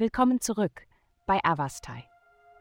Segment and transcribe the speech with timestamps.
[0.00, 0.86] Willkommen zurück
[1.26, 2.06] bei Avastai.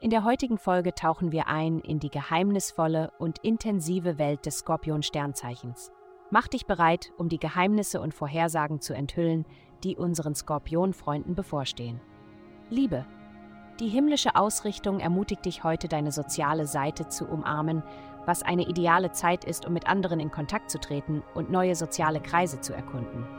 [0.02, 5.90] In der heutigen Folge tauchen wir ein in die geheimnisvolle und intensive Welt des Skorpion-Sternzeichens.
[6.32, 9.46] Mach dich bereit, um die Geheimnisse und Vorhersagen zu enthüllen,
[9.86, 12.02] die unseren Skorpion-Freunden bevorstehen.
[12.70, 13.06] Liebe.
[13.80, 17.84] Die himmlische Ausrichtung ermutigt dich heute, deine soziale Seite zu umarmen,
[18.26, 22.20] was eine ideale Zeit ist, um mit anderen in Kontakt zu treten und neue soziale
[22.20, 23.39] Kreise zu erkunden.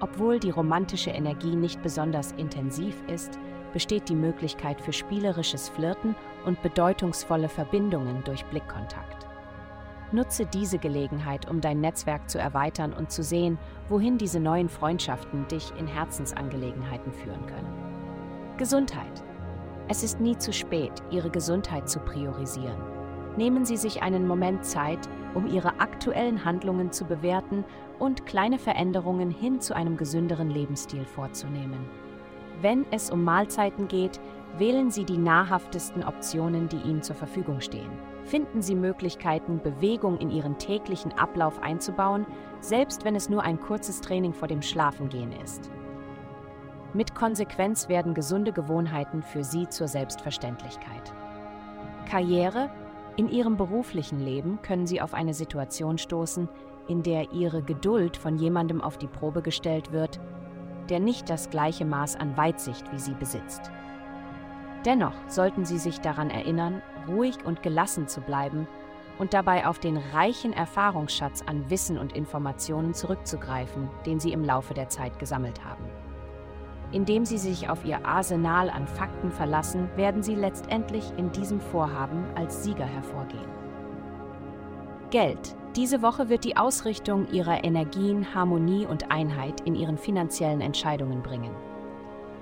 [0.00, 3.38] Obwohl die romantische Energie nicht besonders intensiv ist,
[3.72, 9.26] besteht die Möglichkeit für spielerisches Flirten und bedeutungsvolle Verbindungen durch Blickkontakt.
[10.12, 13.58] Nutze diese Gelegenheit, um dein Netzwerk zu erweitern und zu sehen,
[13.88, 18.54] wohin diese neuen Freundschaften dich in Herzensangelegenheiten führen können.
[18.56, 19.24] Gesundheit.
[19.88, 22.80] Es ist nie zu spät, Ihre Gesundheit zu priorisieren.
[23.36, 27.64] Nehmen Sie sich einen Moment Zeit, um Ihre aktuellen Handlungen zu bewerten
[27.98, 31.88] und kleine Veränderungen hin zu einem gesünderen Lebensstil vorzunehmen.
[32.60, 34.20] Wenn es um Mahlzeiten geht,
[34.58, 37.90] wählen Sie die nahrhaftesten Optionen, die Ihnen zur Verfügung stehen.
[38.24, 42.26] Finden Sie Möglichkeiten, Bewegung in Ihren täglichen Ablauf einzubauen,
[42.60, 45.70] selbst wenn es nur ein kurzes Training vor dem Schlafengehen ist.
[46.94, 51.12] Mit Konsequenz werden gesunde Gewohnheiten für Sie zur Selbstverständlichkeit.
[52.08, 52.70] Karriere
[53.16, 56.48] in Ihrem beruflichen Leben können Sie auf eine Situation stoßen,
[56.88, 60.20] in der Ihre Geduld von jemandem auf die Probe gestellt wird,
[60.88, 63.70] der nicht das gleiche Maß an Weitsicht wie Sie besitzt.
[64.84, 68.66] Dennoch sollten Sie sich daran erinnern, ruhig und gelassen zu bleiben
[69.18, 74.74] und dabei auf den reichen Erfahrungsschatz an Wissen und Informationen zurückzugreifen, den Sie im Laufe
[74.74, 75.84] der Zeit gesammelt haben.
[76.92, 82.24] Indem Sie sich auf Ihr Arsenal an Fakten verlassen, werden Sie letztendlich in diesem Vorhaben
[82.34, 83.48] als Sieger hervorgehen.
[85.10, 85.56] Geld.
[85.76, 91.50] Diese Woche wird die Ausrichtung Ihrer Energien Harmonie und Einheit in Ihren finanziellen Entscheidungen bringen.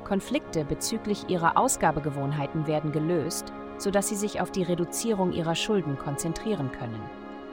[0.05, 6.71] Konflikte bezüglich Ihrer Ausgabegewohnheiten werden gelöst, sodass Sie sich auf die Reduzierung Ihrer Schulden konzentrieren
[6.73, 7.01] können.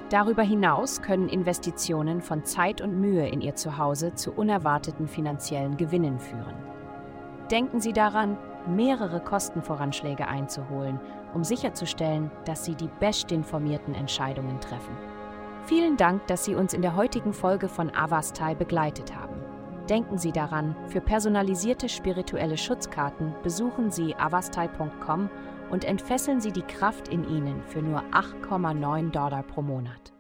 [0.09, 6.19] Darüber hinaus können Investitionen von Zeit und Mühe in Ihr Zuhause zu unerwarteten finanziellen Gewinnen
[6.19, 6.68] führen.
[7.51, 8.37] Denken Sie daran,
[8.67, 10.99] mehrere Kostenvoranschläge einzuholen,
[11.33, 14.95] um sicherzustellen, dass Sie die bestinformierten Entscheidungen treffen.
[15.65, 19.35] Vielen Dank, dass Sie uns in der heutigen Folge von Avastai begleitet haben.
[19.89, 25.29] Denken Sie daran, für personalisierte spirituelle Schutzkarten besuchen Sie avastai.com
[25.71, 30.13] und entfesseln Sie die Kraft in Ihnen für nur 8,9 Dollar pro Monat.